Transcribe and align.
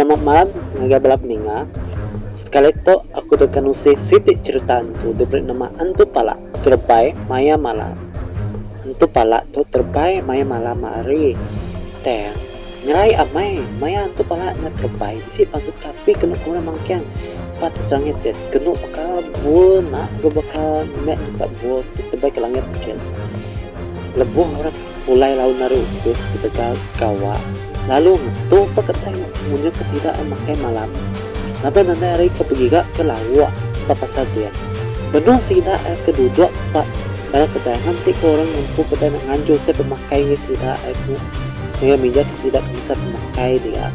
malam 0.00 0.48
ngaga 0.80 0.96
balap 1.04 1.20
ninga. 1.20 1.68
Sekali 2.32 2.72
to 2.80 3.04
aku 3.12 3.36
tekan 3.36 3.68
usi 3.68 3.92
sitik 3.92 4.40
cerita 4.40 4.80
tu 5.04 5.12
diberi 5.12 5.44
nama 5.44 5.68
antu 5.76 6.08
pala 6.08 6.40
terbaik 6.64 7.12
maya 7.28 7.60
malam 7.60 7.92
antu 8.88 9.04
pala 9.04 9.44
tu 9.52 9.60
terbaik 9.68 10.24
maya 10.24 10.40
malam 10.48 10.80
mari. 10.80 11.36
Teng 12.00 12.32
nyerai 12.88 13.20
amai 13.20 13.60
maya 13.76 14.08
antu 14.08 14.24
pala 14.24 14.56
nya 14.56 14.72
terbaik. 14.80 15.28
Si 15.28 15.44
pansut 15.44 15.76
tapi 15.84 16.16
kena 16.16 16.40
kuna 16.40 16.64
mangkyang 16.64 17.04
patas 17.60 17.92
langit 17.92 18.16
det 18.24 18.32
kena 18.48 18.72
bakal 18.72 19.20
bu 19.44 19.84
nak 19.92 20.08
ke 20.24 20.28
bakal 20.32 20.88
mek 21.04 21.20
tempat 21.20 21.52
bu 21.60 21.84
terbaik 22.08 22.32
ke 22.32 22.40
langit 22.40 22.64
lebuh 24.16 24.48
orang 24.60 24.91
mulai 25.06 25.34
lalu 25.34 25.54
naru 25.58 25.82
terus 26.02 26.22
kita 26.36 26.74
kawa 26.98 27.36
lalu 27.90 28.18
tu 28.46 28.66
paketai 28.76 29.18
punya 29.50 29.70
kesidaan 29.74 30.26
makai 30.30 30.54
malam 30.62 30.88
Napa 31.62 31.78
nanda 31.86 32.18
hari 32.18 32.26
kepegiga 32.34 32.82
ke 32.98 33.06
lawa 33.06 33.46
papa 33.86 34.02
saja. 34.02 34.50
Benar 35.14 35.38
sida 35.38 35.78
keduduk 36.02 36.50
pak 36.74 36.82
pada 37.30 37.46
ketayangan 37.54 37.94
nanti 37.94 38.10
ke 38.10 38.26
orang 38.26 38.50
mampu 38.50 38.82
kita 38.90 39.06
nganjur 39.30 39.58
te 39.62 39.70
pemakai 39.70 40.26
ni 40.26 40.34
sida 40.42 40.74
aku 40.74 41.14
dengan 41.78 41.98
minjak 42.02 42.26
sida 42.34 42.58
bisa 42.66 42.98
pemakai 42.98 43.62
dia. 43.62 43.94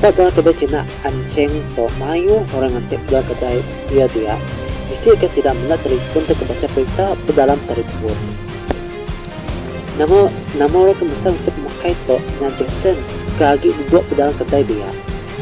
Pada 0.00 0.32
kita 0.32 0.52
cina 0.56 0.80
anceng 1.04 1.52
to 1.76 1.84
mayu 2.00 2.40
orang 2.56 2.72
nanti 2.72 2.96
pada 3.04 3.20
kedai 3.28 3.60
dia 3.92 4.08
dia. 4.16 4.40
Isi 4.88 5.12
ke 5.12 5.28
sida 5.28 5.52
mena 5.52 5.76
telefon 5.84 6.24
te 6.24 6.32
kebaca 6.40 6.66
berita 6.72 7.06
pedalam 7.28 7.60
telefon. 7.68 8.45
Nama 9.96 10.28
nama 10.60 10.76
orang 10.76 10.96
kemasa 11.00 11.32
untuk 11.32 11.56
memakai 11.56 11.96
to 12.04 12.20
nyajasen 12.36 12.96
kaki 13.40 13.72
duduk 13.72 14.04
pedalam 14.12 14.36
kedai 14.36 14.60
dia 14.68 14.88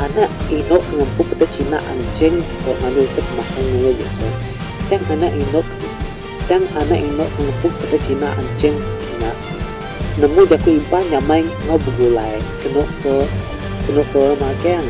anak 0.00 0.32
inok 0.48 0.80
ngempu 0.88 1.20
kita 1.28 1.44
Cina 1.52 1.76
anjing 1.84 2.40
kok 2.64 2.76
nganu 2.80 3.04
itu 3.04 3.20
makan 3.36 3.64
ngai 3.76 3.92
biasa 3.92 4.26
tang 4.88 5.04
anak 5.12 5.32
inok 5.36 5.66
tang 6.48 6.64
anak 6.80 6.96
inok 6.96 7.28
ngempu 7.36 7.68
kita 7.82 7.96
Cina 8.00 8.28
anjing 8.40 8.76
na 9.20 9.30
nemu 10.16 10.40
jaku 10.48 10.80
impan 10.80 11.04
nyamai 11.12 11.44
ngau 11.68 11.76
bugulai 11.84 12.40
kena 12.64 12.88
ke 13.04 13.14
kena 13.84 14.02
ke 14.08 14.22
makan 14.38 14.84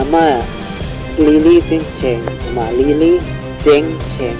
nama 0.00 0.40
Lili 1.20 1.60
Zeng 1.60 1.84
Cheng 1.98 2.24
nama 2.24 2.72
Lili 2.72 3.18
Zeng 3.60 3.90
Cheng. 4.06 4.38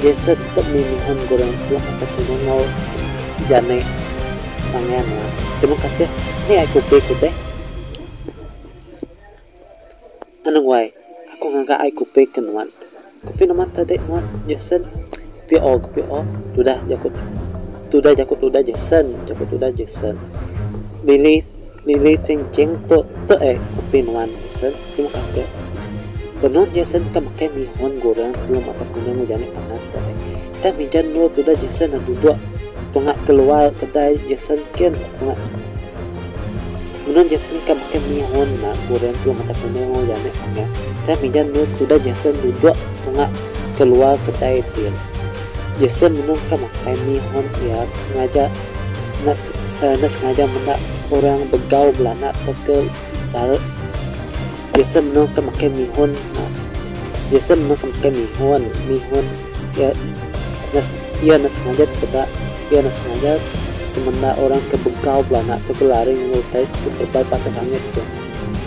Dia 0.00 0.12
tetap 0.12 0.64
minihon 0.72 1.16
goreng 1.28 1.56
tuh 1.68 1.80
atau 1.80 2.08
punya 2.16 2.36
ngau 2.44 2.62
jane 3.44 3.84
pangan 4.72 5.04
ya 5.04 5.26
terima 5.60 5.76
kasih 5.84 6.08
ini 6.48 6.64
aku 6.64 6.80
pikir 6.88 7.16
deh 7.20 7.34
anong 10.48 10.64
way 10.64 10.86
ako 11.36 11.52
nga 11.66 11.76
ay 11.84 11.92
kupe 11.92 12.24
kanuan 12.32 12.72
kupe 13.28 13.44
naman 13.44 13.68
tadi 13.76 14.00
nuan 14.08 14.24
jesen 14.48 14.86
kupe 15.44 15.60
o 15.60 15.76
kupe 15.76 16.02
o. 16.08 16.24
Tuda 16.56 16.80
jakut 16.88 17.12
tuda 17.92 18.16
jakut 18.16 18.40
tuda 18.40 18.64
jesen 18.64 19.12
jakut 19.28 19.44
tuda 19.52 19.68
jesen 19.74 20.16
lili 21.04 21.44
lili 21.84 22.16
sing 22.16 22.48
jeng 22.54 22.80
to 22.88 23.04
to 23.28 23.36
eh 23.44 23.60
kupe 23.76 24.00
nuan 24.06 24.32
jesen 24.46 24.72
terima 24.96 25.12
kasih 25.12 25.46
Benon 26.36 26.68
jesen 26.76 27.00
ka 27.16 27.20
makai 27.24 27.48
mihon 27.48 27.96
goreng 28.00 28.32
tu 28.44 28.60
mata 28.60 28.84
kuno 28.92 29.24
ngajani 29.24 29.48
pangat 29.56 29.82
tadi 29.92 30.12
tapi 30.60 30.82
jan 30.92 31.12
nuo 31.12 31.28
tuda 31.32 31.52
jesen 31.56 31.92
na 31.92 31.98
duduk 32.04 32.36
tungak 32.96 33.20
keluar 33.28 33.68
kedai 33.76 34.16
jesen 34.24 34.64
ken 34.72 34.96
tungak 35.20 35.36
Unan 37.06 37.28
jasen 37.30 37.60
ka 37.62 37.70
makan 37.70 38.02
mihon 38.10 38.50
na 38.64 38.74
goreng 38.90 39.14
tu 39.22 39.30
mata 39.30 39.54
mo 39.70 40.02
jane 40.10 40.26
anga. 40.42 40.66
Tapi 41.06 41.30
minjan 41.30 41.54
nu 41.54 41.62
tuda 41.78 42.02
jasen 42.02 42.34
duduk 42.42 42.74
tunga 43.06 43.30
keluar 43.78 44.18
kedai 44.26 44.58
tin. 44.74 44.90
Jasen 45.78 46.18
minum 46.18 46.34
ka 46.50 46.58
makan 46.58 46.98
mihon 47.06 47.46
ya 47.62 47.86
sengaja 47.86 48.50
nak 49.22 49.38
nak 50.02 50.10
sengaja 50.10 50.50
menda 50.50 50.74
orang 51.14 51.38
begau 51.54 51.94
belana 51.94 52.34
ke 52.42 52.90
lalu 53.30 53.54
Jasen 54.74 55.14
minum 55.14 55.30
ka 55.30 55.46
makan 55.46 55.78
mihon 55.78 56.10
na. 56.10 56.44
Jasen 57.30 57.70
minum 57.70 57.78
ka 57.78 57.86
makan 57.86 58.12
mihon 58.18 58.62
mihon 58.90 59.26
ya 59.78 59.94
nas 60.74 60.90
ia 61.22 61.38
nas 61.38 61.54
sengaja 61.54 61.86
tidak 62.02 62.26
ia 62.70 62.82
nas 62.82 62.98
sengaja 62.98 63.38
ke 63.94 63.98
mana 64.02 64.34
orang 64.42 64.60
ke 64.68 64.76
Bengkau 64.82 65.22
belana 65.30 65.56
atau 65.62 65.72
ke 65.72 65.84
Laring 65.86 66.34
ngutai 66.34 66.66
terbaik 66.98 67.26
patah 67.30 67.52
langit 67.54 67.82
tu. 67.94 68.02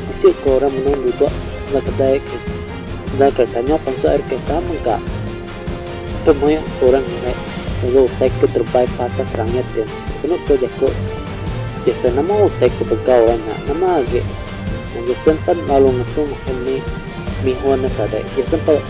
Isi 0.10 0.32
ke 0.32 0.48
orang 0.48 0.72
menung 0.72 1.04
duduk 1.04 1.32
nggak 1.70 1.84
kedai 1.86 2.18
nggak 3.20 3.30
keretanya 3.36 3.76
pansu 3.84 4.06
air 4.10 4.22
kereta 4.26 4.58
mengka 4.66 4.98
temoy 6.26 6.58
orang 6.86 7.06
ngai 7.06 7.36
ngutai 7.92 8.30
ke 8.42 8.48
terbaik 8.50 8.90
patah 8.98 9.28
langit 9.38 9.66
tu 9.76 9.84
kena 10.24 10.36
ke 10.48 10.54
jago 10.58 10.90
jasa 11.86 12.10
nama 12.16 12.48
utai 12.48 12.72
ke 12.74 12.84
Bengkau 12.88 13.28
orang 13.28 13.42
nama 13.68 14.02
age 14.02 14.24
yang 14.96 15.04
jasa 15.06 15.38
pan 15.46 15.58
lalu 15.70 16.02
ngetu 16.02 16.22
makan 16.26 16.58
ni 16.66 16.78
mihon 17.46 17.86
na 17.86 17.90
kadai 18.00 18.26
jasa 18.34 18.58
pan 18.66 18.82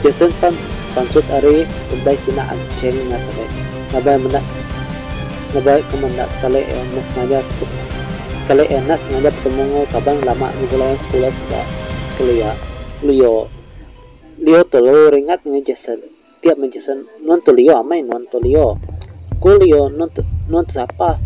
jasa 0.00 0.26
pan 0.40 0.54
pansut 0.92 1.26
ari 1.32 1.64
terbaik 1.88 2.20
kina 2.28 2.44
anceng 2.48 2.96
na 3.08 3.16
kadai 3.16 3.48
nabai 3.92 4.16
menak. 4.20 4.44
Nabaik 5.52 5.84
kemendak 5.92 6.32
sekali 6.32 6.64
eh 6.64 6.84
nas 6.96 7.12
sengaja 7.12 7.44
sekali 8.40 8.64
eh 8.72 8.80
nas 8.88 9.04
sengaja 9.04 9.28
bertemu 9.28 9.84
kabang 9.92 10.16
lama 10.24 10.48
bulan 10.72 10.96
sekolah 10.96 11.28
sudah 11.28 11.64
kelia 12.16 12.52
Leo 13.04 13.52
Leo 14.40 14.64
tolo 14.64 15.12
ringat 15.12 15.44
dengan 15.44 15.60
Jason 15.60 16.00
tiap 16.40 16.56
menjason 16.56 17.04
non 17.20 17.44
to 17.44 17.52
Leo 17.52 17.76
amai 17.84 18.00
non 18.00 18.24
to 18.32 18.40
Leo 18.40 18.80
ku 19.44 19.60
Leo 19.60 19.92
non 19.92 20.08
non 20.48 20.64
siapa 20.64 21.20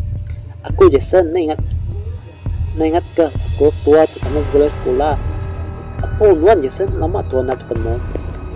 aku 0.66 0.90
Jason 0.90 1.30
ingat 1.30 1.62
ingat 2.74 3.06
ke 3.14 3.30
aku 3.30 3.70
tua 3.86 4.10
tu 4.10 4.18
sama 4.18 4.42
bulan 4.50 4.74
sekolah 4.74 5.14
apa 6.02 6.24
nuan 6.34 6.58
Jason 6.66 6.98
lama 6.98 7.22
tua 7.30 7.46
nak 7.46 7.62
bertemu 7.62 7.94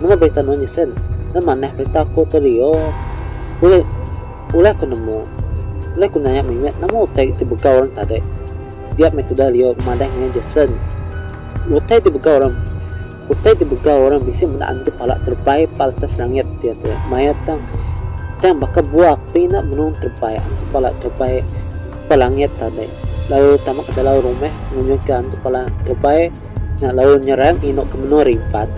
nama 0.01 0.17
berita 0.17 0.41
nuan 0.41 0.59
Jason 0.59 0.91
nama 1.31 1.53
neh 1.55 1.71
berita 1.77 2.03
aku 2.03 2.25
to 2.27 2.41
Leo 2.41 2.75
boleh 3.61 3.85
boleh 4.51 4.73
aku 4.73 4.89
nemu 4.89 5.41
Lai 5.99 6.07
ku 6.07 6.23
nanya 6.23 6.39
mingat 6.39 6.79
nama 6.79 7.03
utai 7.03 7.35
ti 7.35 7.43
buka 7.43 7.67
orang 7.67 7.91
tadi. 7.91 8.23
Dia 8.95 9.11
mai 9.11 9.27
tu 9.27 9.35
dah 9.35 9.51
lihat 9.51 9.83
madah 9.83 10.07
dengan 10.07 10.31
Jason. 10.31 10.71
Utai 11.67 11.99
ti 11.99 12.07
buka 12.07 12.39
orang. 12.39 12.55
Utai 13.27 13.59
ti 13.59 13.67
buka 13.67 13.91
orang 13.91 14.23
bisa 14.23 14.47
mena 14.47 14.71
antu 14.71 14.95
palak 14.95 15.19
terbaik 15.27 15.67
paltas 15.75 16.15
langit 16.15 16.47
dia 16.63 16.71
tu. 16.79 16.87
Mayat 17.11 17.35
tang 17.43 17.59
tang 18.39 18.63
bakal 18.63 18.87
buak 18.87 19.19
pina 19.35 19.59
menung 19.59 19.91
terbaik 19.99 20.39
antu 20.39 20.63
palak 20.71 20.95
terbaik 21.03 21.43
palangit 22.07 22.51
tadi. 22.55 22.87
Lalu 23.27 23.59
tamak 23.67 23.91
ke 23.91 23.99
dalam 23.99 24.23
rumah 24.23 24.53
menunjukkan 24.71 25.27
antu 25.27 25.35
palak 25.43 25.67
terbaik. 25.83 26.31
Nak 26.79 26.95
lalu 26.95 27.19
nyerang 27.27 27.59
inok 27.59 27.91
ke 27.91 27.95
menung 27.99 28.23
rimpat. 28.23 28.71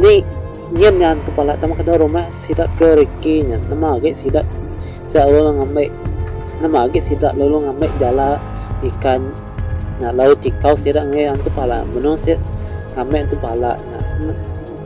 Ni 0.00 0.24
Niam 0.70 1.02
yang 1.02 1.18
tu 1.26 1.34
palak 1.34 1.58
tamak 1.58 1.82
ke 1.82 1.84
dalam 1.84 2.06
rumah 2.06 2.30
sidak 2.30 2.70
ke 2.78 2.94
rikinya. 2.94 3.58
Nama 3.68 3.98
agak 3.98 4.14
sidak 4.14 4.46
sa 5.10 5.26
lo 5.26 5.50
ngambil 5.50 5.90
nama 6.62 6.86
agi 6.86 7.02
sida 7.02 7.34
lo 7.34 7.58
ngambil 7.58 7.90
jala 7.98 8.38
ikan. 8.86 9.34
Na 9.98 10.14
laut 10.14 10.38
cikau 10.38 10.78
sida 10.78 11.02
ngai 11.04 11.26
antu 11.26 11.50
pala 11.50 11.82
menung 11.90 12.14
sit 12.14 12.38
ngambil 12.94 13.18
antu 13.26 13.36
pala. 13.42 13.74
Na 13.90 13.98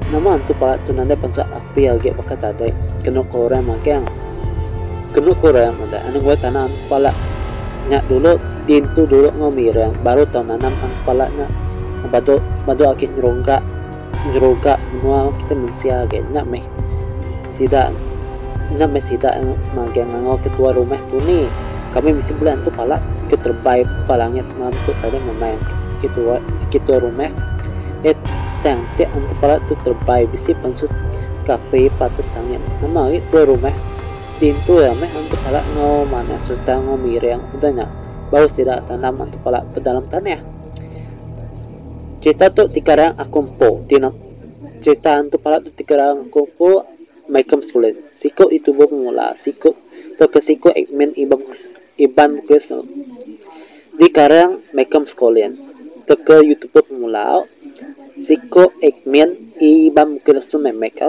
nama 0.09 0.41
antu 0.41 0.57
pala 0.57 0.81
tu 0.89 0.97
nanda 0.97 1.13
pansa 1.15 1.45
api 1.53 1.85
agi 1.85 2.17
bakat 2.17 2.41
ada 2.41 2.67
kena 3.05 3.21
koran 3.29 3.69
makang 3.69 4.09
kena 5.13 5.37
koran 5.37 5.77
ada 5.85 6.01
anu 6.09 6.19
gua 6.25 6.33
antu 6.41 6.81
pala 6.89 7.13
nya 7.93 8.01
dulu 8.09 8.41
din 8.65 8.89
dulu 8.97 9.29
ngomirang 9.37 9.93
baru 10.01 10.25
tahun 10.33 10.57
nanam 10.57 10.73
antu 10.81 11.01
pala 11.05 11.29
nya 11.37 11.45
bado 12.09 12.41
bado 12.65 12.89
akit 12.89 13.13
nyerongga 13.17 13.61
nak 16.33 16.47
meh 16.49 16.65
sida 17.53 17.93
magiang 19.77 20.09
ngangau 20.11 20.41
ketua 20.41 20.73
rumah 20.73 20.99
tu 21.13 21.21
ni. 21.29 21.45
Kami 21.95 22.11
mesti 22.11 22.35
bulan 22.35 22.59
tu 22.67 22.75
pala 22.75 22.99
ke 23.31 23.39
terbaik 23.39 23.87
palangit 24.11 24.43
mampu 24.59 24.91
tadi 24.99 25.21
memain 25.23 25.55
ketua 26.03 26.43
ketua 26.73 26.99
rumah. 27.05 27.31
Et 28.03 28.19
tang 28.65 28.83
te 28.99 29.07
antu 29.07 29.37
pala 29.39 29.61
tu 29.69 29.77
terbaik 29.85 30.33
bisi 30.33 30.57
pansut 30.59 30.91
kape 31.47 31.93
patas 32.01 32.35
sangit. 32.35 32.59
Nama 32.83 33.15
ketua 33.15 33.47
rumah. 33.47 33.75
Din 34.43 34.59
tu 34.67 34.83
ya 34.83 34.91
meh 34.99 35.07
antu 35.15 35.39
pala 35.47 35.63
ngau 35.79 36.03
mana 36.11 36.35
serta 36.43 36.83
ngau 36.83 36.99
mireng 36.99 37.39
udahnya 37.55 37.87
bau 38.33 38.51
tidak 38.51 38.83
tanam 38.91 39.23
antu 39.23 39.39
pala 39.39 39.63
ke 39.71 39.79
dalam 39.79 40.11
tanah 40.11 40.54
cerita 42.25 42.49
tu 42.49 42.65
tikarang 42.73 43.21
akumpo 43.21 43.85
tinam 43.85 44.17
cerita 44.81 45.21
antu 45.21 45.37
pala 45.37 45.61
tu 45.61 45.69
tikarang 45.69 46.33
akumpo 46.33 46.89
Michael 47.29 47.61
Skullet. 47.65 47.97
Siko 48.17 48.49
itu 48.49 48.73
mula. 48.73 49.37
Siko 49.37 49.77
to 50.17 50.25
ke 50.33 50.41
siko 50.41 50.73
ekmen 50.73 51.13
ibang 51.21 51.45
iban 52.01 52.41
ke 52.45 52.57
di 54.01 54.09
karang 54.09 54.65
Michael 54.73 55.05
Skullet. 55.05 55.53
TikToker, 56.05 56.45
YouTuber 56.45 56.85
pemula 56.85 57.49
Ziko 58.21 58.77
Ekmian 58.85 59.57
I 59.57 59.89
ban 59.89 60.13
mungkin 60.13 60.37
langsung 60.37 60.69
memek 60.69 61.01